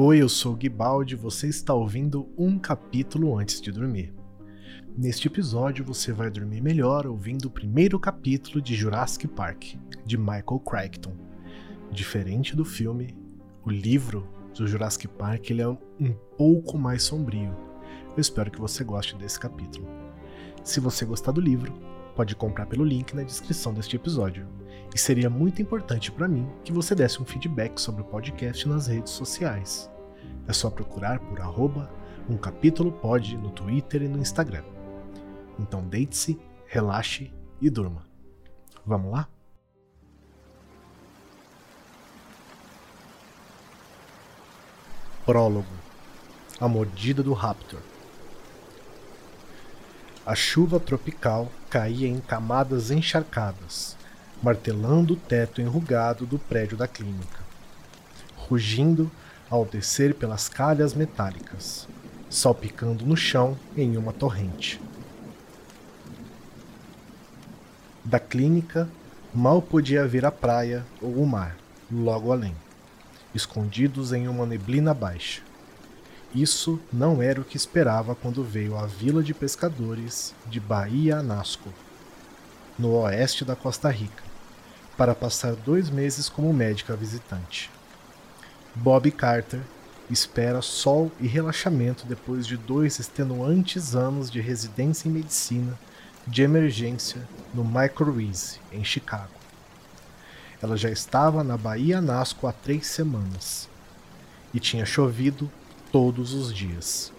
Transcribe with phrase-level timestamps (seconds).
[0.00, 4.14] Oi, eu sou o Guibaldi você está ouvindo um capítulo antes de dormir.
[4.96, 9.74] Neste episódio você vai dormir melhor ouvindo o primeiro capítulo de Jurassic Park,
[10.06, 11.16] de Michael Crichton.
[11.90, 13.18] Diferente do filme,
[13.64, 14.24] o livro
[14.56, 17.52] do Jurassic Park ele é um pouco mais sombrio.
[18.16, 19.84] Eu espero que você goste desse capítulo.
[20.62, 21.74] Se você gostar do livro,
[22.18, 24.44] pode comprar pelo link na descrição deste episódio.
[24.92, 28.88] E seria muito importante para mim que você desse um feedback sobre o podcast nas
[28.88, 29.88] redes sociais.
[30.48, 31.88] É só procurar por arroba
[32.28, 34.64] um capítulo pod no Twitter e no Instagram.
[35.60, 38.04] Então deite-se, relaxe e durma.
[38.84, 39.28] Vamos lá?
[45.24, 45.68] Prólogo
[46.60, 47.80] A mordida do Raptor
[50.28, 53.96] a chuva tropical caía em camadas encharcadas,
[54.42, 57.40] martelando o teto enrugado do prédio da clínica,
[58.36, 59.10] rugindo
[59.50, 61.88] ao descer pelas calhas metálicas,
[62.30, 64.80] salpicando no chão em uma torrente.
[68.04, 68.88] Da clínica
[69.34, 71.56] mal podia ver a praia ou o mar,
[71.90, 72.54] logo além,
[73.34, 75.47] escondidos em uma neblina baixa.
[76.34, 81.72] Isso não era o que esperava quando veio à vila de pescadores de Bahia Anasco,
[82.78, 84.22] no oeste da Costa Rica,
[84.96, 87.70] para passar dois meses como médica visitante.
[88.74, 89.60] Bob Carter
[90.10, 95.78] espera sol e relaxamento depois de dois extenuantes anos de residência em medicina
[96.26, 99.32] de emergência no Microease, em Chicago.
[100.60, 103.68] Ela já estava na Bahia Nasco há três semanas
[104.52, 105.50] e tinha chovido
[105.90, 107.12] todos os dias.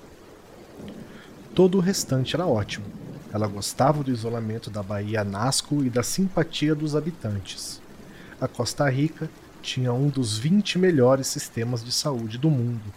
[1.56, 2.86] Todo o restante era ótimo.
[3.34, 7.82] Ela gostava do isolamento da Bahia Nasco e da simpatia dos habitantes.
[8.40, 9.30] A Costa Rica
[9.62, 12.94] tinha um dos 20 melhores sistemas de saúde do mundo.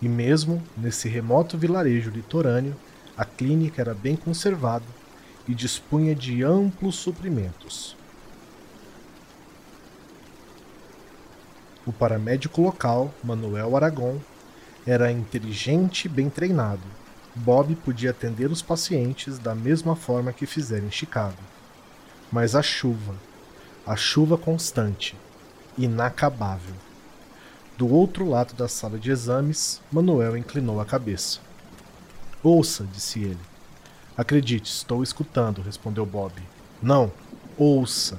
[0.00, 2.76] E mesmo nesse remoto vilarejo litorâneo,
[3.16, 4.84] a clínica era bem conservada
[5.48, 7.96] e dispunha de amplos suprimentos.
[11.86, 14.18] O paramédico local, Manuel Aragon,
[14.86, 16.82] era inteligente e bem treinado.
[17.34, 21.36] Bob podia atender os pacientes da mesma forma que fizeram em Chicago.
[22.30, 23.14] Mas a chuva,
[23.84, 25.16] a chuva constante,
[25.76, 26.74] inacabável.
[27.76, 31.40] Do outro lado da sala de exames, Manuel inclinou a cabeça.
[32.42, 33.40] Ouça, disse ele.
[34.16, 36.32] Acredite, estou escutando, respondeu Bob.
[36.80, 37.12] Não,
[37.58, 38.18] ouça.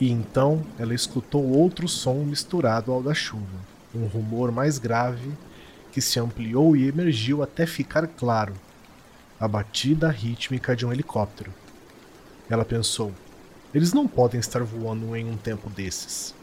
[0.00, 5.32] E então ela escutou outro som misturado ao da chuva um rumor mais grave
[5.90, 8.54] que se ampliou e emergiu até ficar claro
[9.40, 11.52] a batida rítmica de um helicóptero.
[12.48, 13.12] Ela pensou:
[13.74, 16.34] eles não podem estar voando em um tempo desses.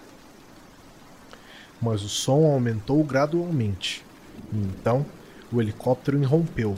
[1.81, 4.05] Mas o som aumentou gradualmente,
[4.53, 5.05] e então
[5.51, 6.75] o helicóptero irrompeu,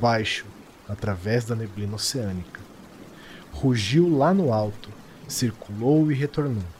[0.00, 0.46] baixo,
[0.88, 2.60] através da neblina oceânica.
[3.52, 4.90] Rugiu lá no alto,
[5.26, 6.77] circulou e retornou.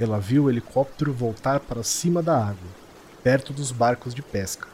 [0.00, 2.68] Ela viu o helicóptero voltar para cima da água,
[3.22, 4.68] perto dos barcos de pesca.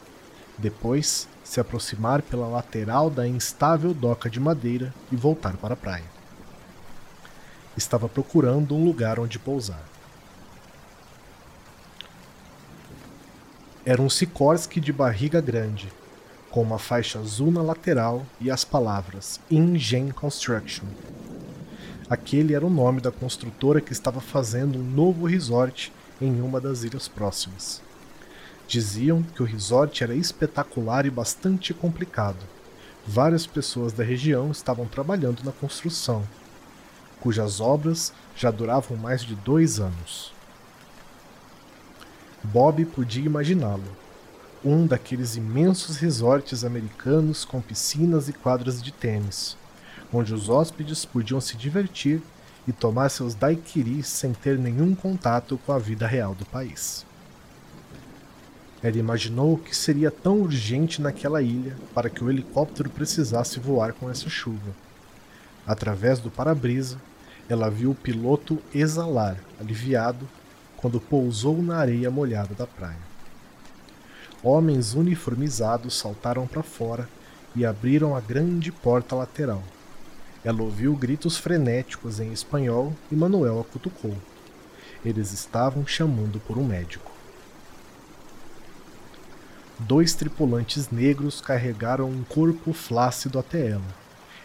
[0.59, 6.05] Depois, se aproximar pela lateral da instável doca de madeira e voltar para a praia.
[7.77, 9.83] Estava procurando um lugar onde pousar.
[13.85, 15.93] Era um Sikorsky de barriga grande,
[16.51, 20.87] com uma faixa azul na lateral e as palavras InGen Construction
[22.15, 26.85] Aquele era o nome da construtora que estava fazendo um novo resort em uma das
[26.85, 27.83] ilhas próximas.
[28.69, 32.39] Diziam que o resort era espetacular e bastante complicado.
[33.05, 36.23] Várias pessoas da região estavam trabalhando na construção,
[37.21, 40.33] cujas obras já duravam mais de dois anos.
[42.45, 43.97] Bob podia imaginá-lo.
[44.65, 49.57] Um daqueles imensos resorts americanos com piscinas e quadras de tênis,
[50.15, 52.23] onde os hóspedes podiam se divertir
[52.67, 57.05] e tomar seus daiquiris sem ter nenhum contato com a vida real do país.
[58.83, 63.95] Ela imaginou o que seria tão urgente naquela ilha para que o helicóptero precisasse voar
[63.95, 64.75] com essa chuva.
[65.67, 66.99] Através do para-brisa,
[67.49, 70.29] ela viu o piloto exalar, aliviado,
[70.77, 72.99] quando pousou na areia molhada da praia.
[74.43, 77.09] Homens uniformizados saltaram para fora
[77.57, 79.63] e abriram a grande porta lateral,
[80.45, 84.15] ela ouviu gritos frenéticos em espanhol e Manuel a cutucou.
[85.03, 87.11] Eles estavam chamando por um médico.
[89.79, 93.95] Dois tripulantes negros carregaram um corpo flácido até ela,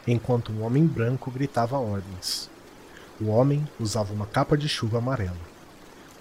[0.08, 2.50] enquanto um homem branco gritava ordens.
[3.20, 5.38] O homem usava uma capa de chuva amarela.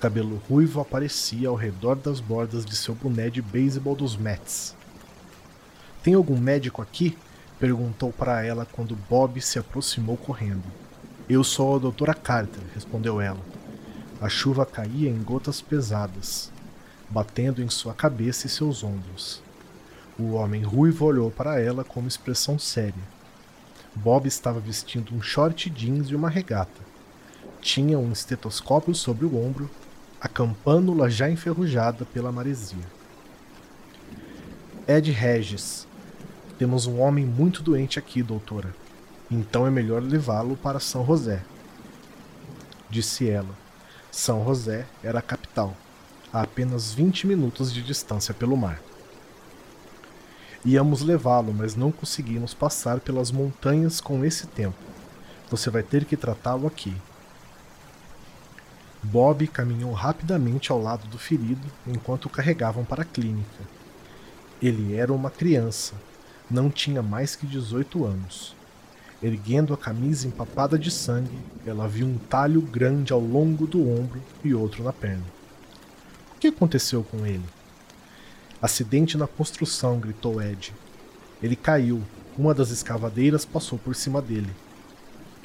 [0.01, 4.75] Cabelo ruivo aparecia ao redor das bordas de seu boné de beisebol dos Mets.
[6.03, 7.17] Tem algum médico aqui?
[7.59, 10.65] Perguntou para ela quando Bob se aproximou correndo.
[11.29, 13.41] Eu sou a doutora Carter, respondeu ela.
[14.21, 16.51] A chuva caía em gotas pesadas,
[17.09, 19.43] batendo em sua cabeça e seus ombros.
[20.19, 23.19] O homem ruivo olhou para ela com uma expressão séria.
[23.95, 26.81] Bob estava vestindo um short jeans e uma regata.
[27.61, 29.69] Tinha um estetoscópio sobre o ombro,
[30.21, 32.85] a campânula já enferrujada pela maresia.
[34.87, 35.88] Ed Regis.
[36.59, 38.75] Temos um homem muito doente aqui, doutora.
[39.31, 41.41] Então é melhor levá-lo para São José.
[42.91, 43.55] Disse ela.
[44.11, 45.77] São José era a capital,
[46.33, 48.81] a apenas 20 minutos de distância pelo mar.
[50.65, 54.77] Íamos levá-lo, mas não conseguimos passar pelas montanhas com esse tempo.
[55.49, 56.97] Você vai ter que tratá-lo aqui.
[59.01, 63.63] Bob caminhou rapidamente ao lado do ferido enquanto o carregavam para a clínica.
[64.61, 65.95] Ele era uma criança,
[66.51, 68.57] não tinha mais que 18 anos.
[69.23, 74.23] Erguendo a camisa empapada de sangue, ela viu um talho grande ao longo do ombro
[74.45, 75.25] e outro na perna.
[76.37, 77.45] O que aconteceu com ele?
[78.63, 80.73] Acidente na construção, gritou Ed.
[81.43, 82.03] Ele caiu.
[82.37, 84.51] Uma das escavadeiras passou por cima dele.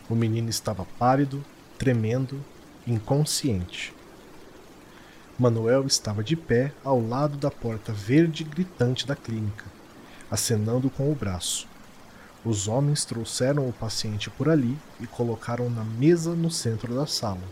[0.07, 1.43] O menino estava pálido,
[1.77, 2.39] tremendo,
[2.85, 3.93] inconsciente.
[5.39, 9.65] Manuel estava de pé ao lado da porta verde gritante da clínica,
[10.33, 11.67] acenando com o braço.
[12.43, 17.43] Os homens trouxeram o paciente por ali e colocaram na mesa no centro da sala.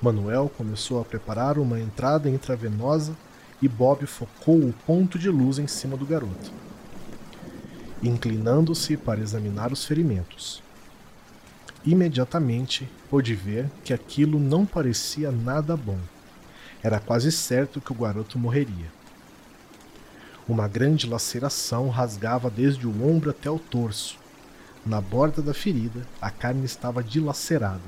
[0.00, 3.16] Manuel começou a preparar uma entrada intravenosa
[3.60, 6.52] e Bob focou o ponto de luz em cima do garoto,
[8.00, 10.62] inclinando-se para examinar os ferimentos.
[11.84, 15.98] Imediatamente pôde ver que aquilo não parecia nada bom.
[16.84, 18.93] Era quase certo que o garoto morreria.
[20.46, 24.18] Uma grande laceração rasgava desde o ombro até o torso.
[24.84, 27.80] Na borda da ferida, a carne estava dilacerada.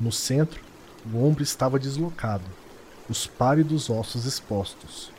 [0.00, 0.60] No centro,
[1.12, 2.44] o ombro estava deslocado,
[3.08, 5.12] os pálidos ossos expostos.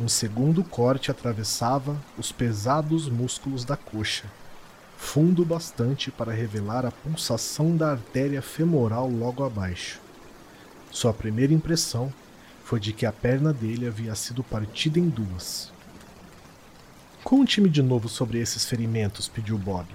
[0.00, 4.24] Um segundo corte atravessava os pesados músculos da coxa,
[4.96, 10.00] fundo bastante para revelar a pulsação da artéria femoral logo abaixo.
[10.90, 12.10] Sua primeira impressão
[12.66, 15.70] foi de que a perna dele havia sido partida em duas.
[17.22, 19.86] Conte-me de novo sobre esses ferimentos, pediu Bob.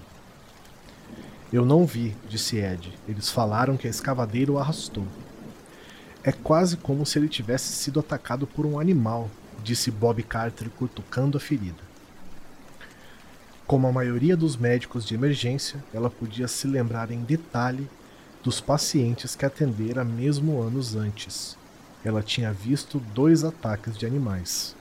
[1.52, 2.98] Eu não vi, disse Ed.
[3.10, 5.06] Eles falaram que a escavadeira o arrastou.
[6.24, 9.30] É quase como se ele tivesse sido atacado por um animal,
[9.62, 11.84] disse Bob Carter cutucando a ferida.
[13.68, 17.90] Como a maioria dos médicos de emergência, ela podia se lembrar em detalhe
[18.42, 21.60] dos pacientes que atendera mesmo anos antes.
[22.04, 24.76] Ela tinha visto dois ataques de animais.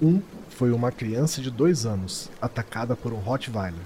[0.00, 3.80] Um foi uma criança de dois anos, atacada por um Rottweiler.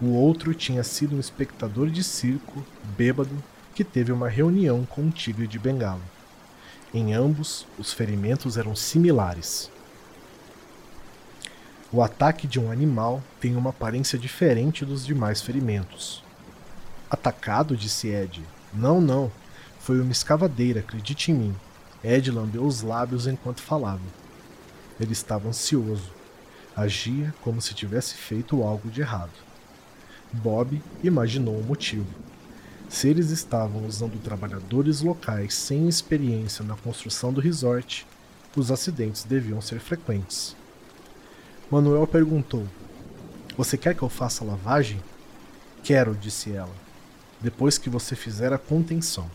[0.00, 2.64] O outro tinha sido um espectador de circo,
[2.96, 3.36] bêbado,
[3.74, 6.00] que teve uma reunião com um tigre de bengala.
[6.92, 9.70] Em ambos, os ferimentos eram similares.
[11.92, 16.22] O ataque de um animal tem uma aparência diferente dos demais ferimentos.
[17.10, 18.42] Atacado, disse Ed.
[18.72, 19.30] Não, não.
[19.90, 21.56] Foi uma escavadeira, acredite em mim.
[22.04, 24.00] Ed lambeu os lábios enquanto falava.
[25.00, 26.12] Ele estava ansioso.
[26.76, 29.32] Agia como se tivesse feito algo de errado.
[30.32, 32.06] Bob imaginou o motivo.
[32.88, 38.06] Se eles estavam usando trabalhadores locais sem experiência na construção do resort,
[38.54, 40.54] os acidentes deviam ser frequentes.
[41.68, 42.64] Manuel perguntou:
[43.56, 45.02] Você quer que eu faça lavagem?
[45.82, 46.76] Quero, disse ela,
[47.40, 49.28] depois que você fizer a contenção.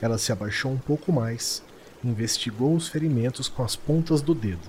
[0.00, 1.62] Ela se abaixou um pouco mais,
[2.02, 4.66] investigou os ferimentos com as pontas do dedo.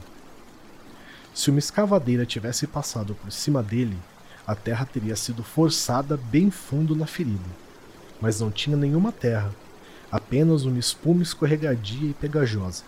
[1.34, 3.98] Se uma escavadeira tivesse passado por cima dele,
[4.46, 7.50] a terra teria sido forçada bem fundo na ferida.
[8.20, 9.54] Mas não tinha nenhuma terra,
[10.12, 12.84] apenas uma espuma escorregadia e pegajosa.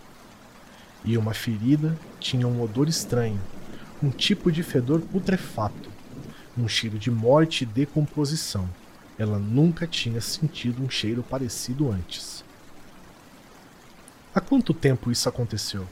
[1.06, 3.40] E uma ferida tinha um odor estranho,
[4.02, 5.90] um tipo de fedor putrefato,
[6.58, 8.68] um cheiro de morte e decomposição.
[9.18, 12.44] Ela nunca tinha sentido um cheiro parecido antes.
[14.34, 15.88] Há quanto tempo isso aconteceu?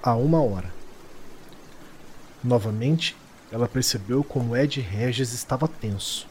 [0.00, 0.72] Há uma hora.
[2.42, 3.16] Novamente,
[3.50, 6.28] ela percebeu como Ed Regis estava tenso.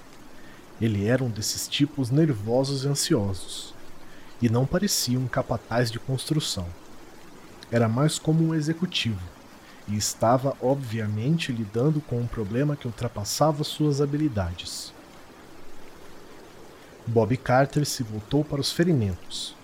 [0.79, 3.73] Ele era um desses tipos nervosos e ansiosos,
[4.41, 6.65] e não parecia um capataz de construção.
[7.69, 9.19] Era mais como um executivo,
[9.87, 14.93] e estava obviamente lidando com um problema que ultrapassava suas habilidades.
[17.09, 19.55] Bob Carter se voltou para os ferimentos.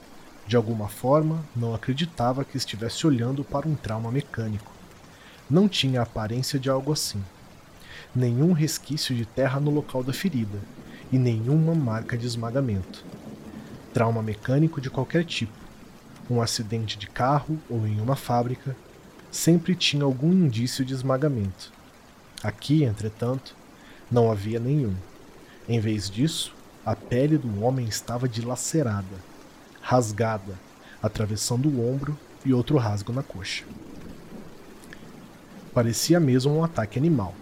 [0.47, 4.71] De alguma forma, não acreditava que estivesse olhando para um trauma mecânico.
[5.49, 7.21] Não tinha aparência de algo assim.
[8.15, 10.57] Nenhum resquício de terra no local da ferida
[11.11, 13.03] e nenhuma marca de esmagamento.
[13.93, 15.51] Trauma mecânico de qualquer tipo,
[16.29, 18.73] um acidente de carro ou em uma fábrica,
[19.29, 21.73] sempre tinha algum indício de esmagamento.
[22.41, 23.53] Aqui, entretanto,
[24.09, 24.95] não havia nenhum.
[25.67, 26.52] Em vez disso,
[26.85, 29.15] a pele do homem estava dilacerada,
[29.81, 30.59] rasgada,
[31.01, 33.63] atravessando o ombro e outro rasgo na coxa.
[35.73, 37.33] Parecia mesmo um ataque animal.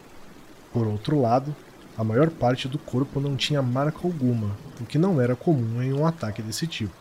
[0.72, 1.56] Por outro lado,
[1.98, 5.92] a maior parte do corpo não tinha marca alguma, o que não era comum em
[5.92, 6.94] um ataque desse tipo.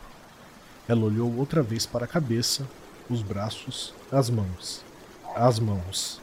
[0.87, 2.67] Ela olhou outra vez para a cabeça,
[3.09, 4.83] os braços, as mãos.
[5.35, 6.19] As mãos.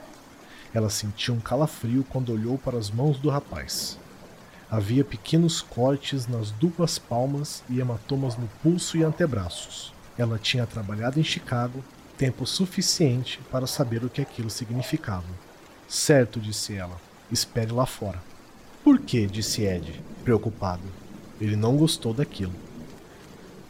[0.74, 3.98] Ela sentiu um calafrio quando olhou para as mãos do rapaz.
[4.70, 9.94] Havia pequenos cortes nas duas palmas e hematomas no pulso e antebraços.
[10.18, 11.82] Ela tinha trabalhado em Chicago
[12.18, 15.24] tempo suficiente para saber o que aquilo significava.
[15.88, 17.00] Certo, disse ela.
[17.30, 18.22] Espere lá fora.
[18.84, 19.26] Por que?
[19.26, 20.82] disse Ed, preocupado.
[21.40, 22.52] Ele não gostou daquilo.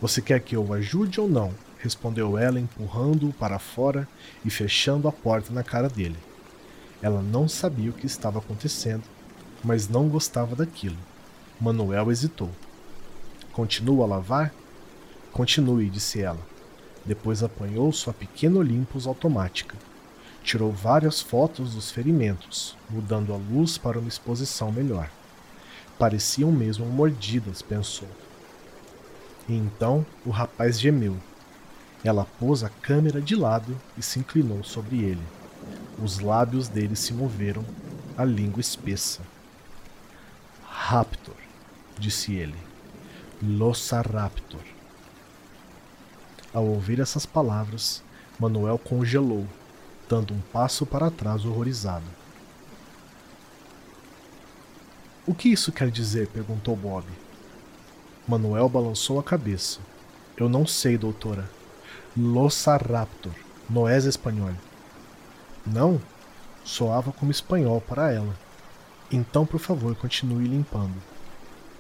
[0.01, 1.53] Você quer que eu o ajude ou não?
[1.79, 4.09] respondeu ela, empurrando-o para fora
[4.45, 6.17] e fechando a porta na cara dele.
[7.01, 9.05] Ela não sabia o que estava acontecendo,
[9.63, 10.97] mas não gostava daquilo.
[11.61, 12.51] Manuel hesitou.
[13.53, 14.55] Continua a lavar?
[15.33, 16.41] Continue, disse ela.
[17.05, 19.77] Depois apanhou sua pequena Olympus automática.
[20.43, 25.11] Tirou várias fotos dos ferimentos, mudando a luz para uma exposição melhor.
[25.99, 28.09] Pareciam mesmo mordidas, pensou.
[29.49, 31.17] E então o rapaz gemeu.
[32.05, 35.23] Ela pôs a câmera de lado e se inclinou sobre ele.
[36.03, 37.65] Os lábios dele se moveram,
[38.17, 39.21] a língua espessa.
[40.81, 41.35] Raptor,
[41.99, 42.57] disse ele.
[43.43, 44.63] Lossa Raptor.
[46.55, 48.03] Ao ouvir essas palavras,
[48.39, 49.47] Manuel congelou,
[50.09, 52.07] dando um passo para trás horrorizado.
[55.27, 56.29] O que isso quer dizer?
[56.29, 57.05] perguntou Bob.
[58.27, 59.81] Manuel balançou a cabeça.
[60.39, 61.51] Eu não sei, doutora.
[62.17, 63.35] Lossa Raptor,
[63.69, 64.55] não és espanhol.
[65.67, 66.01] Não?
[66.65, 68.48] Soava como espanhol para ela.
[69.11, 70.95] Então, por favor, continue limpando.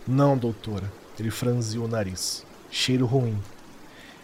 [0.07, 0.91] Não, doutora.
[1.19, 2.45] Ele franziu o nariz.
[2.71, 3.39] Cheiro ruim.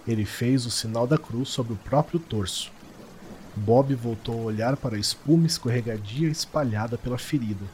[0.09, 2.73] Ele fez o sinal da cruz sobre o próprio torso.
[3.55, 7.65] Bob voltou a olhar para a espuma escorregadia espalhada pela ferida.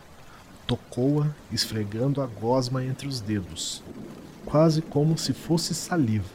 [0.66, 3.82] Tocou-a, esfregando a gosma entre os dedos,
[4.44, 6.28] quase como se fosse saliva.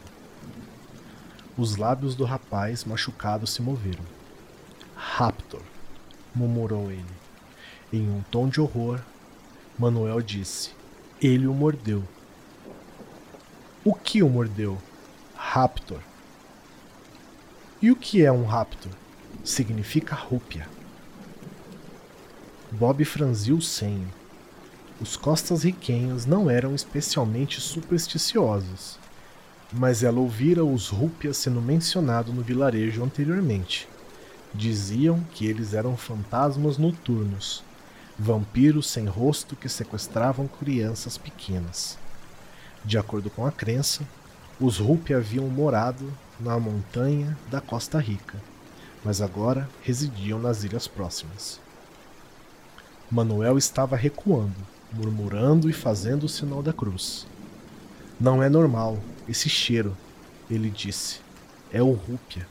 [1.57, 4.03] Os lábios do rapaz machucado se moveram.
[4.95, 5.61] Raptor,
[6.33, 7.24] murmurou ele.
[7.93, 8.99] Em um tom de horror,
[9.77, 10.71] Manuel disse:
[11.21, 12.03] Ele o mordeu.
[13.83, 14.77] O que o mordeu?
[15.35, 15.99] Raptor.
[17.81, 18.91] E o que é um raptor?
[19.43, 20.67] Significa rúpia.
[22.71, 24.11] Bob franziu o senho.
[24.99, 28.97] Os costas riquenhos não eram especialmente supersticiosos,
[29.71, 33.87] mas ela ouvira os rúpias sendo mencionado no vilarejo anteriormente.
[34.53, 37.63] Diziam que eles eram fantasmas noturnos,
[38.17, 41.97] vampiros sem rosto que sequestravam crianças pequenas.
[42.83, 44.03] De acordo com a crença,
[44.59, 48.41] os Rupi haviam morado na montanha da Costa Rica,
[49.03, 51.59] mas agora residiam nas ilhas próximas.
[53.11, 54.55] Manuel estava recuando,
[54.91, 57.27] murmurando e fazendo o sinal da cruz.
[58.19, 59.95] Não é normal, esse cheiro,
[60.49, 61.19] ele disse.
[61.71, 62.47] É o Rúpia.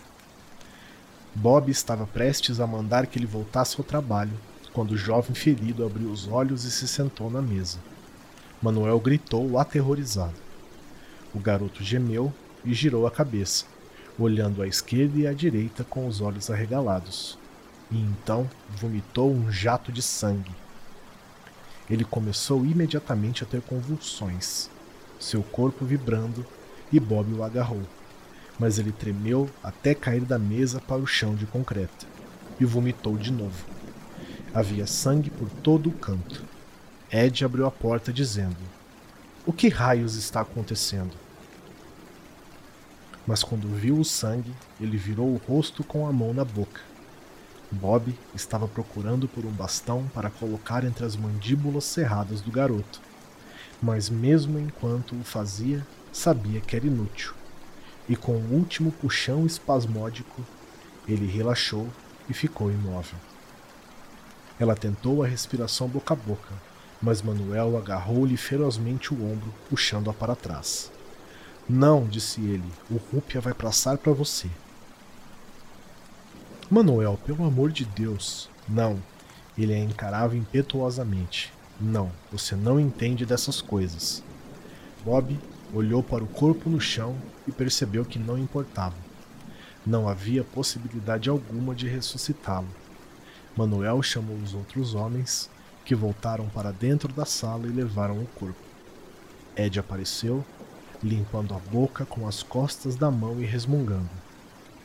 [1.34, 4.38] Bob estava prestes a mandar que ele voltasse ao trabalho,
[4.74, 7.78] quando o jovem ferido abriu os olhos e se sentou na mesa.
[8.60, 10.34] Manuel gritou aterrorizado.
[11.32, 13.66] O garoto gemeu e girou a cabeça,
[14.18, 17.38] olhando à esquerda e à direita com os olhos arregalados.
[17.88, 20.50] E então vomitou um jato de sangue.
[21.88, 24.68] Ele começou imediatamente a ter convulsões,
[25.20, 26.44] seu corpo vibrando,
[26.92, 27.82] e Bob o agarrou.
[28.58, 32.06] Mas ele tremeu até cair da mesa para o chão de concreto
[32.58, 33.74] e vomitou de novo.
[34.54, 36.44] Havia sangue por todo o canto.
[37.10, 38.56] Ed abriu a porta dizendo:
[39.44, 41.24] O que raios está acontecendo?
[43.26, 46.80] mas quando viu o sangue, ele virou o rosto com a mão na boca.
[47.70, 53.00] Bob estava procurando por um bastão para colocar entre as mandíbulas cerradas do garoto,
[53.82, 57.32] mas mesmo enquanto o fazia, sabia que era inútil.
[58.08, 60.44] E com um último puxão espasmódico,
[61.08, 61.88] ele relaxou
[62.28, 63.18] e ficou imóvel.
[64.58, 66.52] Ela tentou a respiração boca a boca,
[67.02, 70.90] mas Manuel agarrou-lhe ferozmente o ombro, puxando-a para trás.
[71.68, 74.48] Não, disse ele, o Rúpia vai passar para você.
[76.70, 78.48] Manuel, pelo amor de Deus.
[78.68, 78.98] Não.
[79.56, 81.52] Ele a encarava impetuosamente.
[81.80, 84.22] Não, você não entende dessas coisas.
[85.04, 85.38] Bob
[85.72, 88.96] olhou para o corpo no chão e percebeu que não importava.
[89.86, 92.68] Não havia possibilidade alguma de ressuscitá-lo.
[93.56, 95.48] Manuel chamou os outros homens,
[95.84, 98.60] que voltaram para dentro da sala e levaram o corpo.
[99.56, 100.44] Ed apareceu,
[101.02, 104.10] limpando a boca com as costas da mão e resmungando.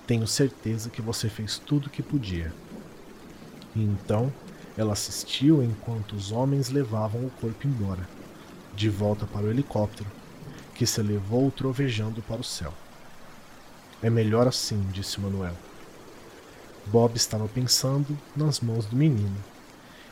[0.06, 2.54] Tenho certeza que você fez tudo o que podia.
[3.76, 4.32] E então
[4.78, 8.08] ela assistiu enquanto os homens levavam o corpo embora,
[8.76, 10.10] de volta para o helicóptero,
[10.76, 12.74] que se elevou trovejando para o céu.
[14.02, 15.56] É melhor assim, disse Manuel.
[16.92, 19.38] Bob estava pensando nas mãos do menino.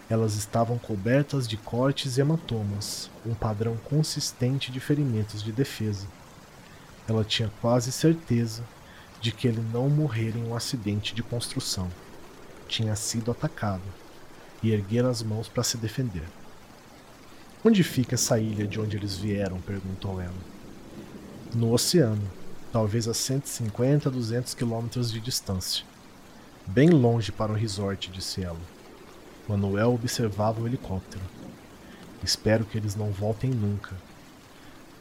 [0.08, 6.06] Elas estavam cobertas de cortes e hematomas, um padrão consistente de ferimentos de defesa.
[7.08, 8.64] Ela tinha quase certeza
[9.20, 11.90] de que ele não morrera em um acidente de construção.
[12.68, 13.84] Tinha sido atacado
[14.62, 16.26] e erguera as mãos para se defender.
[17.66, 19.60] Onde fica essa ilha de onde eles vieram?
[19.62, 20.58] perguntou ela.
[21.56, 22.22] No oceano,
[22.72, 25.84] talvez a 150 a 200 quilômetros de distância.
[26.68, 28.60] Bem longe para o resort, disse ela.
[29.48, 31.24] Manuel observava o helicóptero.
[32.22, 33.96] Espero que eles não voltem nunca.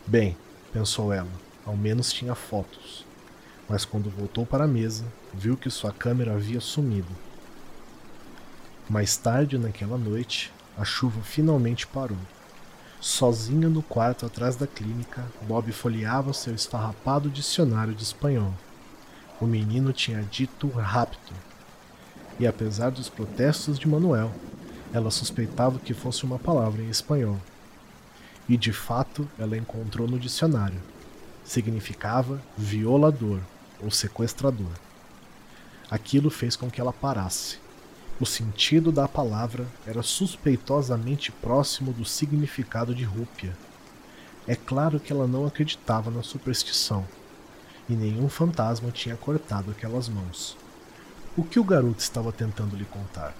[0.06, 0.36] Bem,
[0.72, 1.30] pensou ela,
[1.64, 3.04] ao menos tinha fotos.
[3.68, 5.04] Mas quando voltou para a mesa,
[5.34, 7.10] viu que sua câmera havia sumido.
[8.88, 12.18] Mais tarde naquela noite, a chuva finalmente parou.
[13.00, 18.54] Sozinha no quarto atrás da clínica, Bob folheava seu esfarrapado dicionário de espanhol.
[19.40, 21.34] O menino tinha dito rapto.
[22.38, 24.30] E apesar dos protestos de Manuel,
[24.92, 27.40] ela suspeitava que fosse uma palavra em espanhol.
[28.48, 30.80] E de fato, ela encontrou no dicionário.
[31.44, 33.40] Significava violador
[33.82, 34.72] ou sequestrador.
[35.90, 37.58] Aquilo fez com que ela parasse
[38.18, 43.54] o sentido da palavra era suspeitosamente próximo do significado de rúpia.
[44.46, 47.06] É claro que ela não acreditava na superstição,
[47.88, 50.56] e nenhum fantasma tinha cortado aquelas mãos.
[51.38, 53.34] O que o garoto estava tentando lhe contar?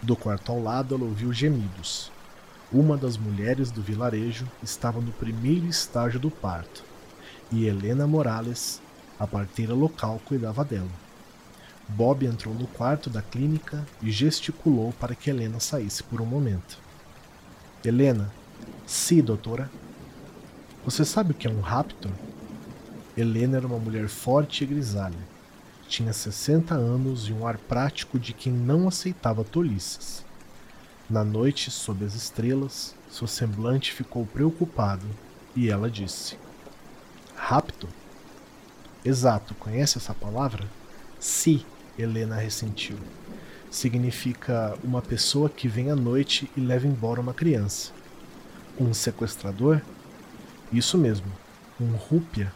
[0.00, 2.12] Do quarto ao lado, ela ouviu gemidos.
[2.72, 6.84] Uma das mulheres do vilarejo estava no primeiro estágio do parto,
[7.50, 8.80] e Helena Morales,
[9.18, 10.90] a parteira local, cuidava dela.
[11.88, 16.78] Bob entrou no quarto da clínica e gesticulou para que Helena saísse por um momento.
[17.84, 18.32] Helena,
[18.86, 19.68] sim, doutora.
[20.84, 22.12] Você sabe o que é um raptor?
[23.16, 25.33] Helena era uma mulher forte e grisalha.
[25.88, 30.24] Tinha 60 anos e um ar prático de quem não aceitava tolices.
[31.08, 35.06] Na noite, sob as estrelas, seu semblante ficou preocupado
[35.54, 36.36] e ela disse:
[37.36, 37.88] Rapto?
[39.04, 40.66] Exato, conhece essa palavra?
[41.20, 41.64] Sim,
[41.98, 42.98] Helena ressentiu.
[43.70, 47.92] Significa uma pessoa que vem à noite e leva embora uma criança.
[48.80, 49.82] Um sequestrador?
[50.72, 51.30] Isso mesmo,
[51.80, 52.52] um rúpia.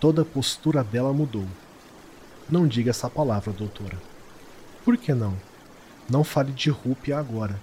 [0.00, 1.46] Toda a postura dela mudou.
[2.50, 3.98] Não diga essa palavra, doutora.
[4.84, 5.36] Por que não?
[6.08, 7.60] Não fale de rúpia agora,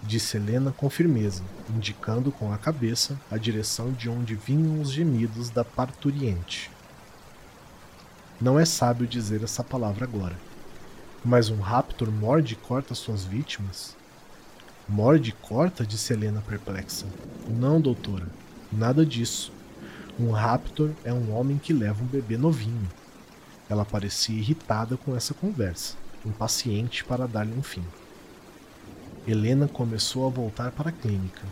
[0.00, 5.50] disse Helena com firmeza, indicando com a cabeça a direção de onde vinham os gemidos
[5.50, 6.70] da parturiente.
[8.40, 10.36] Não é sábio dizer essa palavra agora.
[11.24, 13.96] Mas um raptor morde e corta suas vítimas?
[14.88, 15.84] Morde e corta?
[15.84, 17.06] disse Helena perplexa.
[17.48, 18.26] Não, doutora.
[18.72, 19.52] Nada disso.
[20.18, 22.88] Um raptor é um homem que leva um bebê novinho.
[23.70, 25.94] Ela parecia irritada com essa conversa,
[26.26, 27.84] impaciente para dar-lhe um fim.
[29.28, 31.42] Helena começou a voltar para a clínica.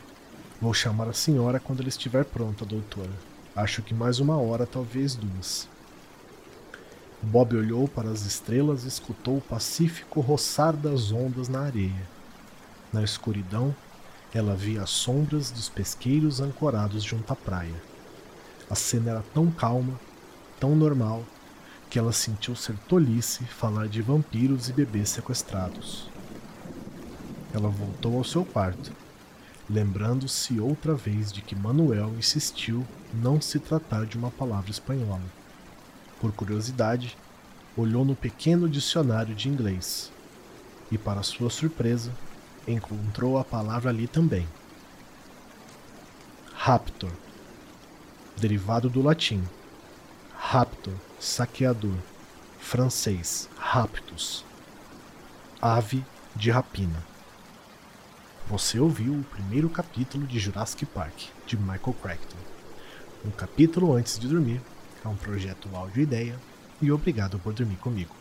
[0.61, 3.12] Vou chamar a senhora quando ela estiver pronta, doutora.
[3.54, 5.68] Acho que mais uma hora, talvez duas.
[7.22, 12.09] Bob olhou para as estrelas e escutou o pacífico roçar das ondas na areia.
[12.92, 13.72] Na escuridão,
[14.35, 17.81] ela via as sombras dos pesqueiros ancorados junto à praia.
[18.68, 19.98] A cena era tão calma,
[20.59, 21.22] tão normal,
[21.88, 26.09] que ela sentiu ser tolice falar de vampiros e bebês sequestrados.
[27.53, 28.92] Ela voltou ao seu quarto,
[29.68, 35.22] lembrando-se outra vez de que Manuel insistiu não se tratar de uma palavra espanhola.
[36.20, 37.16] Por curiosidade,
[37.77, 40.11] olhou no pequeno dicionário de inglês
[40.90, 42.12] e, para sua surpresa,
[42.66, 44.46] encontrou a palavra ali também.
[46.53, 47.12] Raptor,
[48.37, 49.42] derivado do latim.
[50.40, 51.96] Raptor, saqueador,
[52.59, 54.44] francês, raptus,
[55.61, 56.03] ave
[56.35, 57.05] de rapina.
[58.46, 62.38] Você ouviu o primeiro capítulo de Jurassic Park, de Michael Crichton.
[63.27, 64.62] Um capítulo antes de dormir
[65.05, 66.38] é um projeto áudio ideia
[66.81, 68.14] e obrigado por dormir comigo.